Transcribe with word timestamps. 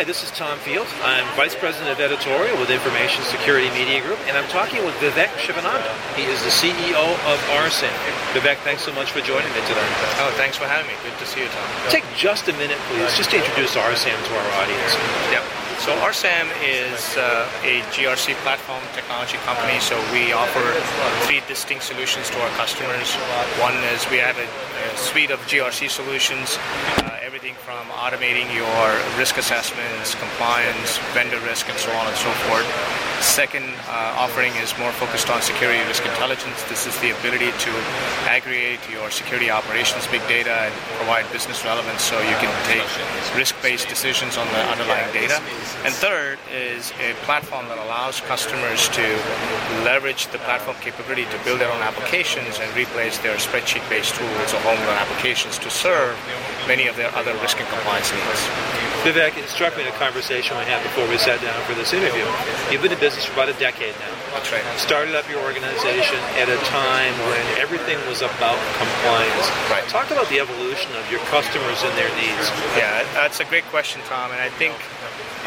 Hi, 0.00 0.04
this 0.08 0.24
is 0.24 0.32
Tom 0.32 0.56
Field. 0.64 0.88
I'm 1.04 1.28
Vice 1.36 1.52
President 1.52 1.92
of 1.92 2.00
Editorial 2.00 2.56
with 2.56 2.72
Information 2.72 3.20
Security 3.28 3.68
Media 3.76 4.00
Group, 4.00 4.16
and 4.24 4.32
I'm 4.32 4.48
talking 4.48 4.80
with 4.80 4.96
Vivek 4.96 5.28
Shivananda. 5.36 5.92
He 6.16 6.24
is 6.24 6.40
the 6.40 6.48
CEO 6.48 7.04
of 7.28 7.36
RSAM. 7.60 7.92
Vivek, 8.32 8.56
thanks 8.64 8.80
so 8.80 8.96
much 8.96 9.12
for 9.12 9.20
joining 9.20 9.52
me 9.52 9.60
today. 9.68 9.84
Oh, 10.24 10.32
thanks 10.40 10.56
for 10.56 10.64
having 10.64 10.88
me. 10.88 10.96
Good 11.04 11.12
to 11.20 11.26
see 11.28 11.44
you, 11.44 11.52
Tom. 11.52 11.68
Take 11.92 12.08
just 12.16 12.48
a 12.48 12.56
minute, 12.56 12.80
please, 12.88 13.12
just 13.12 13.28
to 13.32 13.44
introduce 13.44 13.76
RSAM 13.76 14.16
to 14.16 14.32
our 14.40 14.50
audience. 14.64 14.96
Yeah. 15.28 15.44
So 15.84 15.92
RSAM 16.00 16.48
is 16.64 17.20
uh, 17.20 17.44
a 17.60 17.84
GRC 17.92 18.40
platform 18.40 18.80
technology 18.96 19.36
company. 19.44 19.80
So 19.84 20.00
we 20.16 20.32
offer 20.32 20.64
three 21.28 21.44
distinct 21.44 21.84
solutions 21.84 22.32
to 22.32 22.40
our 22.40 22.52
customers. 22.56 23.12
One 23.60 23.76
is 23.92 24.08
we 24.08 24.16
have 24.16 24.40
a, 24.40 24.48
a 24.48 24.96
suite 24.96 25.30
of 25.30 25.40
GRC 25.40 25.90
solutions. 25.90 26.56
Uh, 26.96 27.09
everything 27.40 27.64
from 27.64 27.88
automating 27.96 28.44
your 28.54 29.16
risk 29.18 29.38
assessments, 29.38 30.14
compliance, 30.16 30.98
vendor 31.16 31.40
risk, 31.48 31.70
and 31.70 31.78
so 31.78 31.90
on 31.92 32.06
and 32.06 32.16
so 32.16 32.30
forth. 32.44 32.66
Second 33.22 33.64
uh, 33.88 34.16
offering 34.16 34.52
is 34.56 34.76
more 34.78 34.92
focused 34.92 35.30
on 35.30 35.40
security 35.40 35.80
risk 35.88 36.04
intelligence. 36.04 36.62
This 36.68 36.86
is 36.86 36.98
the 37.00 37.16
ability 37.18 37.52
to 37.52 37.72
aggregate 38.28 38.80
your 38.90 39.10
security 39.10 39.50
operations 39.50 40.06
big 40.08 40.20
data 40.28 40.52
and 40.52 40.74
provide 40.96 41.30
business 41.32 41.64
relevance 41.64 42.02
so 42.02 42.20
you 42.20 42.36
can 42.44 42.52
take 42.64 42.84
risk-based 43.36 43.88
decisions 43.88 44.36
on 44.36 44.46
the 44.48 44.60
underlying 44.68 45.10
data. 45.12 45.40
And 45.84 45.94
third 45.94 46.38
is 46.52 46.92
a 47.00 47.14
platform 47.24 47.68
that 47.68 47.78
allows 47.78 48.20
customers 48.20 48.88
to 48.90 49.04
leverage 49.84 50.28
the 50.28 50.38
platform 50.44 50.76
capability 50.80 51.24
to 51.24 51.38
build 51.44 51.60
their 51.60 51.72
own 51.72 51.80
applications 51.80 52.58
and 52.60 52.68
replace 52.76 53.16
their 53.18 53.36
spreadsheet-based 53.36 54.14
tools 54.14 54.52
or 54.52 54.60
homegrown 54.60 54.96
applications 54.96 55.58
to 55.58 55.70
serve 55.70 56.16
many 56.70 56.86
of 56.86 56.94
their 56.94 57.10
other 57.18 57.34
risk 57.42 57.58
and 57.58 57.66
compliance 57.66 58.14
needs. 58.14 58.42
Vivek, 59.02 59.34
it 59.34 59.48
struck 59.50 59.74
me 59.74 59.82
in 59.82 59.90
a 59.90 59.98
conversation 59.98 60.54
we 60.54 60.62
had 60.70 60.78
before 60.86 61.02
we 61.10 61.18
sat 61.18 61.42
down 61.42 61.58
for 61.66 61.74
this 61.74 61.90
interview. 61.90 62.22
You've 62.70 62.78
been 62.78 62.94
in 62.94 63.00
business 63.02 63.26
for 63.26 63.34
about 63.34 63.50
a 63.50 63.58
decade 63.58 63.90
now. 63.98 64.14
That's 64.38 64.54
right. 64.54 64.62
Started 64.78 65.18
up 65.18 65.26
your 65.26 65.42
organization 65.42 66.22
at 66.38 66.46
a 66.46 66.54
time 66.70 67.10
when 67.26 67.42
everything 67.58 67.98
was 68.06 68.22
about 68.22 68.54
compliance. 68.78 69.50
Right. 69.66 69.82
Talk 69.90 70.14
about 70.14 70.30
the 70.30 70.38
evolution 70.38 70.94
of 70.94 71.10
your 71.10 71.18
customers 71.26 71.82
and 71.82 71.90
their 71.98 72.12
needs. 72.14 72.46
Yeah, 72.78 73.02
that's 73.18 73.40
a 73.40 73.46
great 73.50 73.66
question, 73.74 73.98
Tom, 74.06 74.30
and 74.30 74.38
I 74.38 74.50
think 74.54 74.78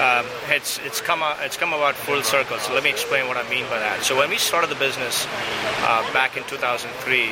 um, 0.03 0.27
it's 0.51 0.83
it's 0.83 0.99
come 0.99 1.21
a, 1.21 1.37
it's 1.39 1.55
come 1.55 1.71
about 1.71 1.95
full 1.95 2.19
circle. 2.23 2.59
So 2.59 2.73
let 2.73 2.83
me 2.83 2.89
explain 2.89 3.31
what 3.31 3.37
I 3.37 3.47
mean 3.47 3.63
by 3.71 3.79
that. 3.79 4.03
So 4.03 4.17
when 4.17 4.27
we 4.27 4.41
started 4.41 4.67
the 4.67 4.81
business 4.81 5.23
uh, 5.87 6.03
back 6.11 6.35
in 6.35 6.43
2003 6.51 7.31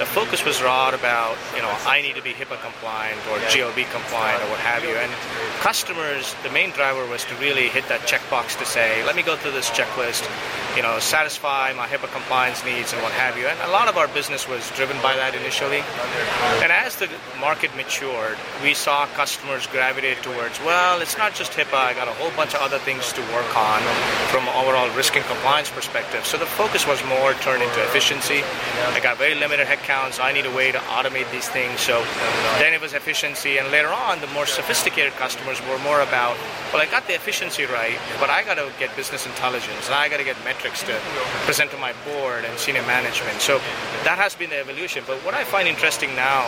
the 0.00 0.06
focus 0.06 0.42
was 0.46 0.58
not 0.62 0.94
about, 0.94 1.36
you 1.54 1.60
know, 1.60 1.68
I 1.84 2.00
need 2.00 2.16
to 2.16 2.22
be 2.22 2.32
HIPAA 2.32 2.56
compliant 2.64 3.20
or 3.28 3.36
GLB 3.52 3.84
compliant 3.92 4.42
or 4.42 4.48
what 4.48 4.58
have 4.60 4.82
you. 4.82 4.96
And 4.96 5.12
customers, 5.60 6.34
the 6.42 6.48
main 6.50 6.70
driver 6.70 7.04
was 7.04 7.22
to 7.26 7.34
really 7.36 7.68
hit 7.68 7.86
that 7.92 8.08
checkbox 8.08 8.56
to 8.60 8.64
say, 8.64 9.04
let 9.04 9.14
me 9.14 9.20
go 9.20 9.36
through 9.36 9.52
this 9.52 9.68
checklist, 9.68 10.24
you 10.74 10.80
know, 10.80 10.98
satisfy 11.00 11.74
my 11.76 11.84
HIPAA 11.84 12.10
compliance 12.16 12.64
needs 12.64 12.94
and 12.94 13.02
what 13.02 13.12
have 13.12 13.36
you. 13.36 13.44
And 13.44 13.60
a 13.68 13.68
lot 13.68 13.92
of 13.92 13.98
our 13.98 14.08
business 14.08 14.48
was 14.48 14.64
driven 14.72 14.96
by 15.04 15.20
that 15.20 15.36
initially. 15.36 15.84
And 16.64 16.72
as 16.72 16.96
the 16.96 17.12
market 17.38 17.68
matured, 17.76 18.40
we 18.64 18.72
saw 18.72 19.04
customers 19.12 19.66
gravitate 19.66 20.24
towards, 20.24 20.56
well, 20.64 21.02
it's 21.04 21.18
not 21.18 21.34
just 21.34 21.52
HIPAA, 21.52 21.76
I 21.76 21.92
got 21.92 22.08
a 22.08 22.16
whole 22.16 22.32
bunch 22.40 22.56
of 22.56 22.64
other 22.64 22.78
things 22.78 23.12
to 23.12 23.20
work 23.36 23.52
on 23.52 23.84
from 24.32 24.48
an 24.48 24.54
overall 24.64 24.88
risk 24.96 25.12
and 25.20 25.24
compliance 25.28 25.68
perspective. 25.68 26.24
So 26.24 26.40
the 26.40 26.48
focus 26.48 26.86
was 26.88 27.04
more 27.04 27.36
turned 27.44 27.62
into 27.62 27.84
efficiency. 27.84 28.40
I 28.80 29.00
got 29.04 29.20
very 29.20 29.36
limited 29.36 29.66
headcount 29.66 29.89
accounts. 29.90 30.20
I 30.20 30.32
need 30.32 30.46
a 30.46 30.54
way 30.54 30.70
to 30.70 30.78
automate 30.94 31.30
these 31.32 31.48
things. 31.48 31.80
So 31.80 32.04
then 32.58 32.72
it 32.72 32.80
was 32.80 32.92
efficiency, 32.92 33.58
and 33.58 33.70
later 33.72 33.88
on, 33.88 34.20
the 34.20 34.28
more 34.28 34.46
sophisticated 34.46 35.12
customers 35.14 35.60
were 35.68 35.78
more 35.80 36.00
about, 36.00 36.36
well, 36.72 36.80
I 36.80 36.86
got 36.86 37.06
the 37.08 37.14
efficiency 37.14 37.64
right, 37.64 37.98
but 38.20 38.30
I 38.30 38.44
got 38.44 38.54
to 38.54 38.70
get 38.78 38.94
business 38.94 39.26
intelligence, 39.26 39.86
and 39.86 39.94
I 39.94 40.08
got 40.08 40.18
to 40.18 40.24
get 40.24 40.36
metrics 40.44 40.82
to 40.84 40.94
present 41.44 41.72
to 41.72 41.78
my 41.78 41.92
board 42.06 42.44
and 42.44 42.56
senior 42.56 42.82
management. 42.82 43.40
So 43.40 43.58
that 44.06 44.18
has 44.18 44.36
been 44.36 44.50
the 44.50 44.60
evolution. 44.60 45.02
But 45.06 45.18
what 45.24 45.34
I 45.34 45.42
find 45.42 45.66
interesting 45.66 46.14
now, 46.14 46.46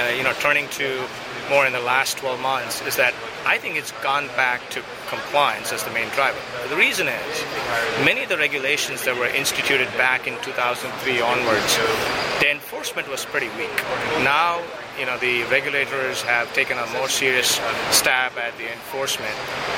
uh, 0.00 0.14
you 0.16 0.22
know, 0.22 0.32
turning 0.40 0.66
to 0.80 1.04
more 1.50 1.66
in 1.66 1.72
the 1.72 1.80
last 1.80 2.18
12 2.18 2.40
months 2.40 2.80
is 2.86 2.96
that 2.96 3.14
I 3.44 3.58
think 3.58 3.76
it's 3.76 3.92
gone 4.02 4.28
back 4.28 4.68
to 4.70 4.82
compliance 5.08 5.72
as 5.72 5.82
the 5.84 5.90
main 5.90 6.08
driver. 6.10 6.38
The 6.68 6.76
reason 6.76 7.08
is 7.08 7.44
many 8.04 8.22
of 8.22 8.28
the 8.28 8.38
regulations 8.38 9.04
that 9.04 9.16
were 9.16 9.26
instituted 9.26 9.88
back 9.98 10.26
in 10.26 10.40
2003 10.42 11.20
onwards, 11.20 11.78
the 12.40 12.50
enforcement 12.50 13.08
was 13.08 13.24
pretty 13.24 13.48
weak. 13.56 13.76
Now 14.24 14.62
you 14.98 15.06
know 15.06 15.18
the 15.18 15.44
regulators 15.44 16.22
have 16.22 16.52
taken 16.54 16.78
a 16.78 16.86
more 16.92 17.08
serious 17.08 17.60
stab 17.90 18.32
at 18.38 18.56
the 18.58 18.70
enforcement. 18.72 19.34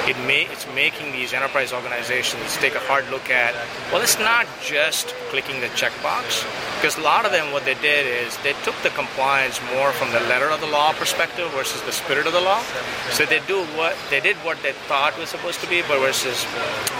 It 0.07 0.17
may 0.27 0.47
it's 0.47 0.67
making 0.75 1.13
these 1.13 1.33
enterprise 1.33 1.73
organizations 1.73 2.57
take 2.57 2.75
a 2.75 2.81
hard 2.81 3.09
look 3.11 3.31
at 3.31 3.55
well, 3.93 4.03
it's 4.03 4.19
not 4.19 4.47
just 4.63 5.15
clicking 5.31 5.61
the 5.61 5.69
checkbox 5.69 6.45
because 6.77 6.99
a 6.99 7.01
lot 7.01 7.25
of 7.25 7.33
them 7.33 7.53
what 7.53 7.65
they 7.65 7.75
did 7.75 8.07
is 8.07 8.37
they 8.39 8.53
took 8.65 8.77
the 8.83 8.91
compliance 8.91 9.61
more 9.75 9.93
from 9.93 10.11
the 10.13 10.21
letter 10.29 10.51
of 10.51 10.61
the 10.61 10.67
law 10.67 10.93
perspective 10.93 11.51
versus 11.53 11.81
the 11.83 11.93
spirit 11.93 12.27
of 12.27 12.33
the 12.33 12.41
law. 12.41 12.63
So 13.11 13.25
they 13.25 13.41
do 13.47 13.65
what 13.77 13.97
they 14.11 14.21
did 14.21 14.37
what 14.39 14.63
they 14.63 14.73
thought 14.87 15.19
was 15.19 15.31
supposed 15.31 15.61
to 15.61 15.69
be, 15.69 15.83
but 15.83 15.99
versus 16.01 16.45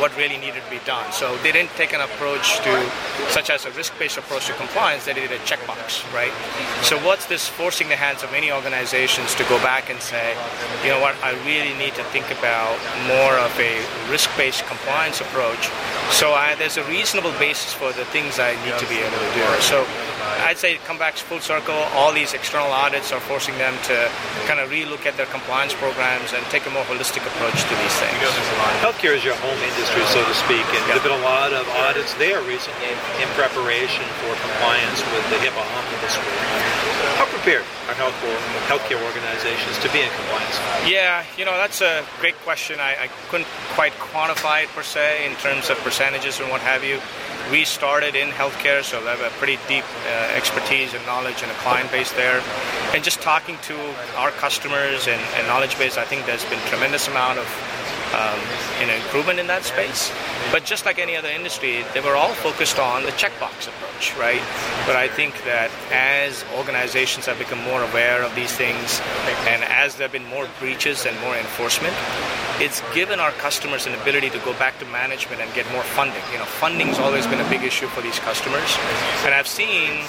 what 0.01 0.17
really 0.17 0.39
needed 0.39 0.63
to 0.63 0.71
be 0.71 0.81
done. 0.85 1.13
So 1.13 1.37
they 1.39 1.53
didn't 1.53 1.71
take 1.77 1.93
an 1.93 2.01
approach 2.01 2.59
to 2.65 2.91
such 3.29 3.51
as 3.51 3.67
a 3.67 3.71
risk-based 3.73 4.19
approach 4.19 4.47
to 4.47 4.55
compliance. 4.55 5.05
They 5.05 5.15
did 5.15 5.31
a 5.31 5.39
checkbox, 5.39 6.03
right? 6.13 6.33
So 6.83 6.99
what's 7.05 7.27
this 7.27 7.49
forcing 7.49 7.89
the 7.89 7.97
hands 8.07 8.23
of 8.23 8.31
many 8.31 8.53
organizations 8.53 9.35
to 9.35 9.43
go 9.51 9.59
back 9.67 9.91
and 9.91 9.99
say, 9.99 10.31
you 10.87 10.91
know 10.95 11.03
what, 11.03 11.19
I 11.27 11.35
really 11.43 11.75
need 11.75 11.99
to 11.99 12.05
think 12.15 12.31
about 12.31 12.79
more 13.11 13.35
of 13.35 13.51
a 13.59 13.83
risk-based 14.07 14.63
compliance 14.71 15.19
approach. 15.19 15.67
So 16.15 16.31
I, 16.31 16.55
there's 16.55 16.79
a 16.79 16.87
reasonable 16.87 17.35
basis 17.43 17.75
for 17.75 17.91
the 17.99 18.07
things 18.15 18.39
I 18.39 18.55
need 18.63 18.79
to 18.79 18.87
be 18.87 19.03
able 19.03 19.19
to 19.19 19.31
do. 19.35 19.43
So 19.59 19.83
I'd 20.47 20.55
say 20.55 20.79
come 20.87 21.03
back 21.03 21.19
full 21.19 21.43
circle. 21.43 21.75
All 21.99 22.15
these 22.15 22.31
external 22.31 22.71
audits 22.71 23.11
are 23.11 23.19
forcing 23.19 23.59
them 23.59 23.75
to 23.91 24.07
kind 24.47 24.63
of 24.63 24.71
relook 24.71 25.03
at 25.03 25.19
their 25.19 25.27
compliance 25.27 25.75
programs 25.75 26.31
and 26.31 26.47
take 26.55 26.63
a 26.67 26.71
more 26.71 26.87
holistic 26.87 27.27
approach 27.27 27.59
to 27.67 27.75
these 27.83 27.97
things. 27.99 28.15
Healthcare 28.79 29.19
is 29.19 29.27
your 29.27 29.35
home 29.43 29.59
industry, 29.59 30.07
so 30.15 30.23
to 30.23 30.37
speak, 30.47 30.63
and 30.63 30.83
yeah. 30.87 30.95
there 30.95 30.97
have 31.03 31.07
been 31.07 31.19
a 31.19 31.27
lot 31.27 31.51
of 31.51 31.67
audits 31.83 32.15
there 32.23 32.39
recently 32.47 32.95
in 33.19 33.27
preparation 33.35 34.07
for 34.23 34.31
compliance 34.39 35.03
with 35.11 35.27
the 35.35 35.43
HIPAA 35.43 35.59
omnibus 35.59 36.15
rule. 36.15 36.87
How 37.19 37.27
prepared 37.33 37.67
are 37.89 37.96
healthcare, 37.97 38.37
healthcare 38.69 39.03
organizations 39.05 39.79
to 39.81 39.91
be 39.93 40.01
in 40.01 40.11
compliance? 40.11 40.57
Yeah, 40.87 41.25
you 41.37 41.45
know, 41.45 41.57
that's 41.57 41.81
a 41.81 42.05
great 42.21 42.37
question. 42.45 42.81
I, 42.81 43.05
I 43.05 43.09
couldn't 43.29 43.49
quite 43.75 43.93
quantify 43.95 44.65
it 44.65 44.69
per 44.71 44.83
se 44.83 45.27
in 45.27 45.35
terms 45.37 45.71
of 45.71 45.79
percentages 45.79 46.41
and 46.41 46.51
what 46.51 46.61
have 46.61 46.85
you. 46.85 47.01
We 47.51 47.65
started 47.65 48.15
in 48.15 48.31
healthcare, 48.31 48.83
so 48.83 49.01
we 49.01 49.07
have 49.07 49.21
a 49.21 49.31
pretty 49.39 49.59
deep 49.69 49.85
uh, 50.07 50.35
expertise 50.35 50.95
and 50.95 51.05
knowledge 51.07 51.43
and 51.43 51.51
a 51.51 51.55
client 51.63 51.91
base 51.91 52.13
there. 52.13 52.43
And 52.93 53.05
just 53.05 53.21
talking 53.23 53.57
to 53.63 53.77
our 54.17 54.31
customers 54.33 55.07
and, 55.07 55.21
and 55.37 55.47
knowledge 55.47 55.79
base, 55.79 55.97
I 55.97 56.05
think 56.05 56.27
there's 56.27 56.45
been 56.47 56.59
tremendous 56.67 57.07
amount 57.09 57.39
of 57.39 57.47
um, 58.15 58.39
know, 58.87 58.95
improvement 58.95 59.39
in 59.39 59.47
that 59.49 59.65
space. 59.65 60.13
But 60.53 60.65
just 60.65 60.87
like 60.87 60.99
any 60.99 61.17
other 61.17 61.29
industry, 61.29 61.85
they 61.93 62.01
were 62.01 62.15
all 62.15 62.33
focused 62.35 62.79
on 62.79 63.03
the 63.03 63.13
checkbox 63.13 63.69
approach, 63.69 64.17
right? 64.17 64.41
But 64.87 64.97
I 64.97 65.09
think 65.09 65.35
that 65.45 65.71
as 65.91 66.45
organizations 66.57 67.27
have 67.27 67.39
become 67.39 67.61
more 67.63 67.83
aware 67.83 68.23
of 68.23 68.35
these 68.35 68.53
things, 68.53 69.01
and 69.47 69.65
as 69.65 69.97
there 69.97 70.07
have 70.07 70.13
been 70.13 70.27
more 70.27 70.49
breaches 70.61 71.07
and 71.07 71.19
more 71.21 71.37
enforcement, 71.37 71.95
it's 72.59 72.81
given 72.95 73.21
our 73.21 73.33
customers 73.33 73.87
an 73.87 73.95
ability 74.01 74.31
to 74.31 74.39
go 74.41 74.53
back 74.55 74.79
to 74.79 74.87
management 74.87 75.43
and 75.43 75.53
get 75.55 75.71
more 75.73 75.83
funding. 75.83 76.23
You 76.33 76.39
know, 76.39 76.45
funding's 76.45 76.99
always 76.99 77.27
been 77.27 77.41
a 77.41 77.51
big 77.51 77.63
issue 77.63 77.87
for 77.89 78.01
these 78.01 78.19
customers, 78.21 78.77
and 79.25 79.35
I've 79.35 79.49
seen 79.49 80.05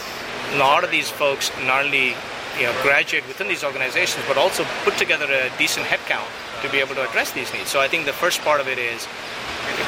a 0.53 0.57
lot 0.57 0.83
of 0.83 0.91
these 0.91 1.09
folks 1.09 1.51
not 1.65 1.83
only 1.83 2.15
you 2.57 2.63
know 2.63 2.73
graduate 2.81 3.27
within 3.27 3.47
these 3.47 3.63
organizations, 3.63 4.23
but 4.27 4.37
also 4.37 4.63
put 4.83 4.97
together 4.97 5.25
a 5.25 5.51
decent 5.57 5.85
headcount 5.87 6.29
to 6.61 6.69
be 6.69 6.79
able 6.79 6.95
to 6.95 7.07
address 7.07 7.31
these 7.31 7.51
needs. 7.53 7.69
So 7.69 7.79
I 7.79 7.87
think 7.87 8.05
the 8.05 8.13
first 8.13 8.41
part 8.41 8.61
of 8.61 8.67
it 8.67 8.77
is 8.77 9.07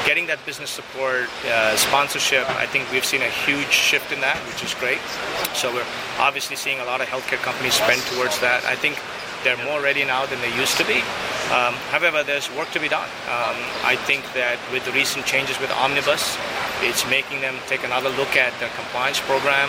getting 0.06 0.26
that 0.26 0.44
business 0.46 0.70
support, 0.70 1.28
uh, 1.46 1.76
sponsorship. 1.76 2.48
I 2.50 2.66
think 2.66 2.90
we've 2.92 3.04
seen 3.04 3.22
a 3.22 3.32
huge 3.46 3.70
shift 3.70 4.12
in 4.12 4.20
that, 4.20 4.36
which 4.48 4.62
is 4.62 4.74
great. 4.74 5.00
So 5.54 5.72
we're 5.72 5.86
obviously 6.18 6.56
seeing 6.56 6.80
a 6.80 6.84
lot 6.84 7.00
of 7.00 7.08
healthcare 7.08 7.42
companies 7.42 7.74
spend 7.74 8.00
towards 8.14 8.38
that. 8.40 8.64
I 8.64 8.76
think 8.76 9.00
they're 9.42 9.60
more 9.64 9.80
ready 9.80 10.04
now 10.04 10.26
than 10.26 10.40
they 10.40 10.54
used 10.56 10.76
to 10.76 10.84
be. 10.84 11.00
Um, 11.50 11.74
however, 11.90 12.22
there's 12.22 12.46
work 12.54 12.70
to 12.72 12.80
be 12.80 12.88
done. 12.88 13.08
Um, 13.26 13.56
I 13.82 13.96
think 14.06 14.22
that 14.34 14.60
with 14.70 14.84
the 14.84 14.92
recent 14.92 15.24
changes 15.26 15.58
with 15.58 15.70
Omnibus, 15.72 16.36
it's 16.82 17.08
making 17.08 17.40
them 17.40 17.56
take 17.66 17.82
another 17.84 18.10
look 18.10 18.36
at 18.36 18.52
their 18.60 18.70
compliance 18.76 19.18
program, 19.20 19.68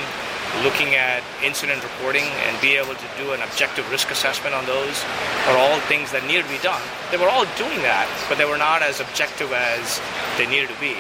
looking 0.63 0.95
at 0.95 1.24
incident 1.44 1.81
reporting 1.83 2.27
and 2.45 2.53
be 2.62 2.75
able 2.75 2.94
to 2.94 3.07
do 3.18 3.31
an 3.31 3.42
objective 3.42 3.88
risk 3.89 4.12
assessment 4.12 4.53
on 4.53 4.65
those 4.65 5.03
are 5.48 5.57
all 5.57 5.80
things 5.88 6.12
that 6.12 6.21
needed 6.27 6.44
to 6.44 6.51
be 6.51 6.62
done. 6.62 6.81
They 7.09 7.18
were 7.18 7.31
all 7.31 7.48
doing 7.56 7.80
that, 7.88 8.06
but 8.27 8.38
they 8.38 8.45
were 8.45 8.59
not 8.59 8.83
as 8.83 9.00
objective 9.00 9.51
as 9.53 10.01
they 10.38 10.45
needed 10.45 10.69
to 10.69 10.80
be. 10.80 10.95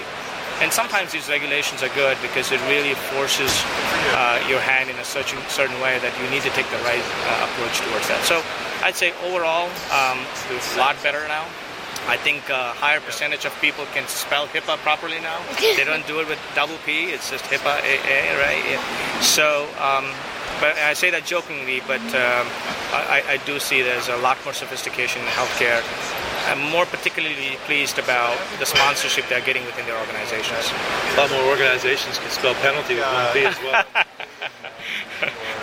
And 0.61 0.71
sometimes 0.71 1.11
these 1.11 1.27
regulations 1.27 1.81
are 1.81 1.89
good 1.97 2.17
because 2.21 2.51
it 2.51 2.61
really 2.69 2.93
forces 3.09 3.49
uh, 4.13 4.37
your 4.45 4.61
hand 4.61 4.89
in 4.89 4.97
a 5.01 5.03
certain, 5.03 5.41
certain 5.49 5.73
way 5.81 5.97
that 5.99 6.13
you 6.21 6.29
need 6.29 6.45
to 6.45 6.53
take 6.53 6.69
the 6.69 6.77
right 6.85 7.01
uh, 7.01 7.49
approach 7.49 7.81
towards 7.81 8.05
that. 8.13 8.21
So 8.29 8.45
I'd 8.85 8.93
say 8.93 9.09
overall, 9.25 9.73
um, 9.89 10.21
it's 10.53 10.77
a 10.77 10.79
lot 10.79 11.01
better 11.01 11.25
now. 11.27 11.49
I 12.07 12.17
think 12.17 12.49
a 12.49 12.73
higher 12.73 12.99
percentage 12.99 13.45
of 13.45 13.53
people 13.61 13.85
can 13.93 14.07
spell 14.07 14.47
HIPAA 14.47 14.77
properly 14.77 15.19
now. 15.19 15.39
they 15.61 15.83
don't 15.83 16.05
do 16.07 16.19
it 16.19 16.27
with 16.27 16.39
double 16.55 16.77
P. 16.85 17.11
It's 17.11 17.29
just 17.29 17.45
HIPAA, 17.45 17.79
A, 17.81 17.93
A 18.07 18.37
right? 18.41 18.63
Yeah. 18.65 19.21
So, 19.21 19.69
um, 19.77 20.09
but 20.59 20.77
I 20.77 20.93
say 20.93 21.09
that 21.11 21.25
jokingly, 21.25 21.81
but 21.87 22.01
um, 22.13 22.45
I, 22.93 23.23
I, 23.27 23.37
do 23.45 23.59
see 23.59 23.81
there's 23.81 24.09
a 24.09 24.17
lot 24.17 24.37
more 24.45 24.53
sophistication 24.53 25.21
in 25.21 25.27
healthcare. 25.29 25.81
I'm 26.49 26.61
more 26.69 26.85
particularly 26.85 27.57
pleased 27.65 27.97
about 27.97 28.37
the 28.59 28.65
sponsorship 28.65 29.25
they're 29.29 29.41
getting 29.41 29.65
within 29.65 29.85
their 29.85 29.97
organizations. 29.97 30.69
A 31.13 31.17
lot 31.17 31.31
more 31.31 31.45
organizations 31.49 32.17
can 32.19 32.29
spell 32.29 32.53
penalty 32.61 32.95
with 32.95 33.05
one 33.05 33.33
P 33.33 33.45
as 33.45 33.57
well. 33.61 33.85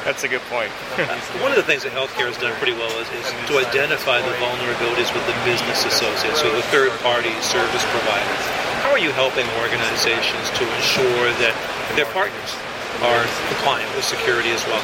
That's 0.08 0.25
a 0.25 0.32
good 0.32 0.40
point. 0.49 0.72
One 1.44 1.52
of 1.52 1.60
the 1.60 1.69
things 1.69 1.84
that 1.84 1.93
healthcare 1.93 2.32
has 2.32 2.40
done 2.40 2.56
pretty 2.56 2.72
well 2.72 2.88
is, 2.96 3.05
is 3.12 3.28
to 3.52 3.60
identify 3.60 4.25
the 4.25 4.32
vulnerabilities 4.40 5.12
with 5.12 5.20
the 5.28 5.37
business 5.44 5.84
associates, 5.84 6.40
so 6.40 6.49
the 6.49 6.64
third 6.72 6.96
party 7.05 7.28
service 7.44 7.84
providers. 7.93 8.44
How 8.81 8.96
are 8.96 9.02
you 9.05 9.12
helping 9.12 9.44
organizations 9.60 10.49
to 10.56 10.64
ensure 10.64 11.28
that 11.44 11.52
their 11.93 12.08
partners 12.16 12.56
are 13.02 13.25
compliant 13.49 13.88
with 13.94 14.05
security 14.05 14.50
as 14.50 14.64
well. 14.67 14.82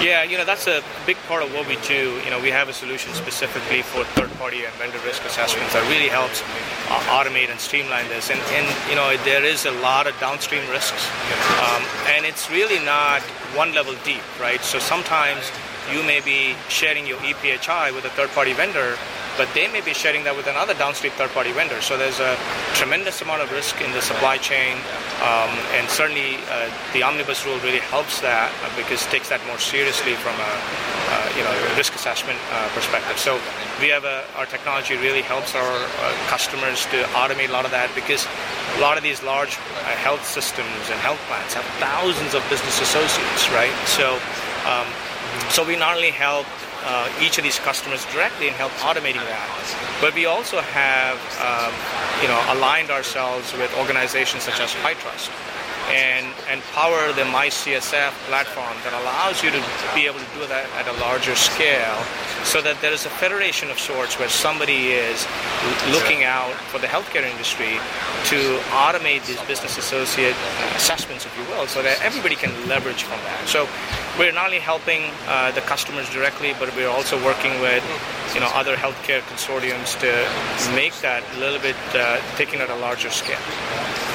Yeah, 0.00 0.22
you 0.22 0.38
know 0.38 0.44
that's 0.44 0.66
a 0.66 0.82
big 1.04 1.16
part 1.28 1.42
of 1.42 1.52
what 1.54 1.66
we 1.66 1.76
do. 1.86 2.20
You 2.24 2.30
know, 2.30 2.40
we 2.40 2.50
have 2.50 2.68
a 2.68 2.72
solution 2.72 3.12
specifically 3.14 3.82
for 3.82 4.04
third-party 4.14 4.64
and 4.64 4.74
vendor 4.74 4.98
risk 5.04 5.24
assessments 5.24 5.72
that 5.72 5.82
really 5.90 6.08
helps 6.08 6.42
uh, 6.88 7.00
automate 7.16 7.50
and 7.50 7.58
streamline 7.58 8.08
this. 8.08 8.30
And, 8.30 8.40
and 8.54 8.66
you 8.88 8.94
know, 8.94 9.16
there 9.24 9.44
is 9.44 9.66
a 9.66 9.72
lot 9.82 10.06
of 10.06 10.18
downstream 10.20 10.62
risks, 10.70 11.08
um, 11.58 11.82
and 12.14 12.24
it's 12.24 12.50
really 12.50 12.84
not 12.84 13.22
one 13.54 13.74
level 13.74 13.94
deep, 14.04 14.22
right? 14.40 14.60
So 14.60 14.78
sometimes 14.78 15.50
you 15.92 16.02
may 16.02 16.20
be 16.20 16.54
sharing 16.68 17.06
your 17.06 17.18
EPHI 17.18 17.94
with 17.94 18.04
a 18.04 18.10
third-party 18.10 18.52
vendor 18.54 18.96
but 19.36 19.48
they 19.54 19.68
may 19.68 19.80
be 19.80 19.94
sharing 19.94 20.24
that 20.24 20.36
with 20.36 20.46
another 20.46 20.74
downstream 20.74 21.12
third-party 21.12 21.52
vendor. 21.52 21.80
So 21.80 21.96
there's 21.96 22.20
a 22.20 22.36
tremendous 22.74 23.22
amount 23.22 23.42
of 23.42 23.52
risk 23.52 23.80
in 23.80 23.92
the 23.92 24.00
supply 24.00 24.38
chain, 24.38 24.76
um, 25.22 25.52
and 25.76 25.88
certainly 25.88 26.36
uh, 26.50 26.70
the 26.92 27.02
omnibus 27.02 27.44
rule 27.46 27.58
really 27.60 27.84
helps 27.92 28.20
that 28.20 28.52
uh, 28.64 28.70
because 28.76 29.04
it 29.04 29.10
takes 29.10 29.28
that 29.28 29.44
more 29.46 29.58
seriously 29.58 30.14
from 30.14 30.34
a 30.36 30.52
uh, 31.08 31.32
you 31.36 31.44
know 31.44 31.52
risk 31.76 31.94
assessment 31.94 32.38
uh, 32.50 32.68
perspective. 32.74 33.18
So 33.18 33.40
we 33.80 33.88
have 33.88 34.04
a, 34.04 34.24
our 34.36 34.46
technology 34.46 34.96
really 34.96 35.22
helps 35.22 35.54
our 35.54 35.62
uh, 35.62 36.12
customers 36.26 36.84
to 36.86 37.02
automate 37.12 37.50
a 37.50 37.52
lot 37.52 37.64
of 37.64 37.70
that 37.70 37.92
because 37.94 38.26
a 38.76 38.80
lot 38.80 38.96
of 38.96 39.02
these 39.02 39.22
large 39.22 39.56
uh, 39.56 39.96
health 40.00 40.24
systems 40.24 40.90
and 40.90 40.98
health 41.00 41.20
plans 41.28 41.54
have 41.54 41.64
thousands 41.80 42.34
of 42.34 42.44
business 42.48 42.80
associates, 42.80 43.48
right? 43.52 43.72
So 43.86 44.18
um, 44.68 44.88
so 45.50 45.64
we 45.66 45.76
not 45.76 45.96
only 45.96 46.10
help 46.10 46.46
uh, 46.84 47.10
each 47.20 47.38
of 47.38 47.44
these 47.44 47.58
customers 47.58 48.04
directly 48.12 48.46
and 48.48 48.56
help 48.56 48.72
automating 48.84 49.24
that. 49.26 49.98
But 50.00 50.14
we 50.14 50.26
also 50.26 50.60
have, 50.60 51.18
um, 51.42 51.72
you 52.22 52.28
know, 52.28 52.38
aligned 52.54 52.90
ourselves 52.90 53.52
with 53.54 53.74
organizations 53.76 54.44
such 54.44 54.60
as 54.60 54.72
HITRUST 54.86 55.30
and, 55.90 56.26
and 56.48 56.60
power 56.74 57.12
the 57.12 57.22
MyCSF 57.22 58.10
platform 58.26 58.74
that 58.82 58.92
allows 59.02 59.42
you 59.42 59.50
to 59.50 59.62
be 59.94 60.06
able 60.06 60.18
to 60.18 60.30
do 60.34 60.46
that 60.46 60.66
at 60.74 60.86
a 60.90 60.94
larger 61.00 61.34
scale 61.36 61.98
so 62.42 62.60
that 62.60 62.80
there 62.80 62.92
is 62.92 63.06
a 63.06 63.10
federation 63.10 63.70
of 63.70 63.78
sorts 63.78 64.18
where 64.18 64.28
somebody 64.28 64.94
is 64.94 65.26
looking 65.90 66.24
out 66.24 66.54
for 66.70 66.78
the 66.78 66.86
healthcare 66.86 67.22
industry 67.22 67.78
to 68.26 68.58
automate 68.74 69.26
these 69.26 69.40
business 69.46 69.78
associate 69.78 70.34
assessments, 70.74 71.24
if 71.26 71.34
you 71.38 71.44
will, 71.54 71.66
so 71.66 71.82
that 71.82 72.02
everybody 72.02 72.34
can 72.34 72.50
leverage 72.68 73.04
from 73.04 73.18
that. 73.22 73.46
So 73.46 73.68
we're 74.18 74.32
not 74.32 74.46
only 74.46 74.58
helping 74.58 75.02
uh, 75.28 75.52
the 75.52 75.60
customers 75.62 76.08
directly, 76.10 76.54
but 76.58 76.74
we're 76.74 76.88
also 76.88 77.22
working 77.24 77.52
with 77.60 77.84
you 78.34 78.40
know 78.40 78.50
other 78.54 78.76
healthcare 78.76 79.20
consortiums 79.32 79.98
to 80.00 80.10
make 80.74 80.94
that 81.00 81.22
a 81.36 81.38
little 81.38 81.60
bit 81.60 81.76
uh, 81.94 82.20
taken 82.36 82.60
at 82.60 82.70
a 82.70 82.76
larger 82.76 83.10
scale. 83.10 83.40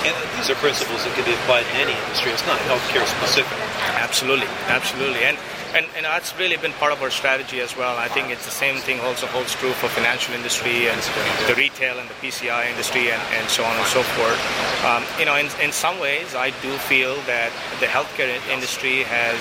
And 0.02 0.16
these 0.38 0.50
are 0.50 0.58
principles 0.58 1.06
that 1.06 1.14
can 1.14 1.26
be 1.26 1.34
applied 1.46 1.66
in 1.78 1.86
any 1.86 1.94
industry. 1.94 2.32
It's 2.34 2.46
not 2.50 2.58
healthcare 2.66 3.06
specific. 3.06 3.58
Absolutely, 4.02 4.50
absolutely, 4.68 5.22
and 5.22 5.38
and, 5.74 5.86
and 5.96 6.06
that's 6.06 6.38
really 6.38 6.58
been 6.58 6.74
part 6.74 6.92
of 6.92 7.02
our 7.02 7.10
strategy 7.10 7.62
as 7.62 7.76
well. 7.78 7.98
I 7.98 8.08
think 8.08 8.30
it's 8.30 8.46
the 8.46 8.52
same 8.52 8.78
thing 8.78 9.00
also 9.02 9.28
holds 9.28 9.54
true 9.56 9.72
for 9.72 9.88
financial 9.88 10.34
industry 10.34 10.88
and 10.88 11.00
the 11.48 11.56
retail 11.56 12.00
and 12.00 12.10
the 12.10 12.14
PCI 12.16 12.70
industry 12.70 13.12
and, 13.12 13.22
and 13.40 13.50
so 13.50 13.64
on 13.64 13.76
and 13.78 13.86
so 13.88 14.04
forth. 14.04 14.40
Um, 14.86 15.04
you 15.20 15.26
know, 15.26 15.36
in, 15.36 15.48
in 15.62 15.72
some 15.72 16.00
ways, 16.00 16.36
I 16.36 16.52
do 16.62 16.72
feel 16.90 17.16
that 17.28 17.52
the 17.80 17.88
healthcare 17.88 18.30
industry 18.52 19.04
has 19.08 19.40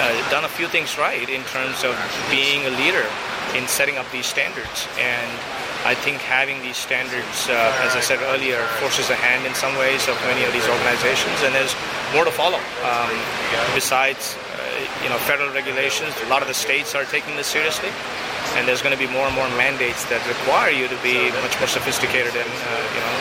uh, 0.00 0.30
done 0.30 0.44
a 0.44 0.52
few 0.52 0.68
things 0.68 0.98
right 0.98 1.28
in 1.28 1.42
terms 1.48 1.84
of 1.84 1.96
being 2.30 2.64
a 2.66 2.72
leader 2.76 3.06
in 3.54 3.66
setting 3.66 3.96
up 3.96 4.10
these 4.10 4.26
standards 4.26 4.88
and 4.98 5.30
I 5.86 5.94
think 5.94 6.18
having 6.18 6.58
these 6.66 6.76
standards, 6.76 7.46
uh, 7.46 7.86
as 7.86 7.94
I 7.94 8.02
said 8.02 8.18
earlier, 8.34 8.58
forces 8.82 9.06
a 9.08 9.14
hand 9.14 9.46
in 9.46 9.54
some 9.54 9.70
ways 9.78 10.02
of 10.10 10.18
many 10.26 10.42
of 10.42 10.50
these 10.50 10.66
organizations, 10.66 11.38
and 11.46 11.54
there's 11.54 11.78
more 12.10 12.26
to 12.26 12.34
follow. 12.34 12.58
Um, 12.82 13.14
besides, 13.70 14.34
you 15.02 15.08
know, 15.08 15.18
federal 15.28 15.52
regulations, 15.52 16.14
a 16.24 16.28
lot 16.28 16.42
of 16.42 16.48
the 16.48 16.54
states 16.54 16.94
are 16.94 17.04
taking 17.04 17.36
this 17.36 17.46
seriously, 17.46 17.90
and 18.56 18.66
there's 18.66 18.82
going 18.82 18.94
to 18.94 19.00
be 19.00 19.10
more 19.10 19.26
and 19.26 19.34
more 19.34 19.48
mandates 19.60 20.04
that 20.08 20.22
require 20.26 20.70
you 20.70 20.88
to 20.88 20.98
be 21.04 21.28
much 21.44 21.54
more 21.60 21.68
sophisticated 21.68 22.32
in, 22.32 22.46
uh, 22.46 22.94
you 22.94 23.00
know, 23.02 23.12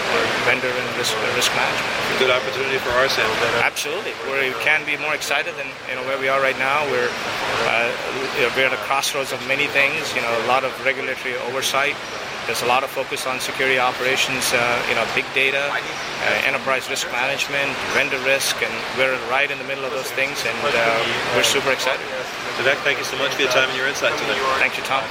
vendor 0.48 0.70
and 0.70 0.88
risk, 0.96 1.18
risk 1.36 1.52
management. 1.58 2.22
Good 2.22 2.32
opportunity 2.32 2.78
for 2.80 2.94
our 3.02 3.10
sales. 3.10 3.34
Absolutely, 3.60 4.14
we 4.30 4.54
can 4.64 4.86
be 4.86 4.96
more 4.98 5.14
excited 5.14 5.54
than 5.60 5.68
you 5.90 5.96
know 6.00 6.04
where 6.08 6.18
we 6.18 6.30
are 6.30 6.40
right 6.40 6.58
now. 6.58 6.86
We're 6.88 7.12
uh, 7.68 7.92
we're 8.56 8.66
at 8.66 8.74
a 8.74 8.82
crossroads 8.88 9.34
of 9.34 9.42
many 9.48 9.68
things. 9.68 10.16
You 10.16 10.22
know, 10.22 10.32
a 10.32 10.48
lot 10.48 10.64
of 10.64 10.72
regulatory 10.86 11.36
oversight. 11.50 11.98
There's 12.46 12.62
a 12.62 12.68
lot 12.68 12.84
of 12.84 12.92
focus 12.92 13.26
on 13.26 13.40
security 13.40 13.80
operations, 13.80 14.54
uh, 14.54 14.86
you 14.88 14.96
know, 14.96 15.06
big 15.16 15.26
data, 15.34 15.66
uh, 15.66 16.48
enterprise 16.48 16.90
risk 16.90 17.10
management, 17.12 17.74
vendor 17.98 18.20
risk, 18.22 18.62
and 18.62 18.74
we're 18.98 19.18
right 19.30 19.50
in 19.50 19.58
the 19.58 19.66
middle 19.66 19.84
of 19.84 19.92
those 19.92 20.12
things, 20.12 20.46
and 20.46 20.58
uh, 20.62 21.06
we're 21.36 21.44
super 21.44 21.72
excited. 21.72 22.06
Vivek, 22.62 22.78
thank 22.86 23.00
you 23.00 23.06
so 23.06 23.18
much 23.18 23.34
for 23.34 23.42
your 23.42 23.52
time 23.52 23.68
and 23.70 23.78
your 23.78 23.88
insight 23.88 24.14
today. 24.20 24.38
Thank 24.60 24.78
you, 24.78 24.84
Tom. 24.84 25.04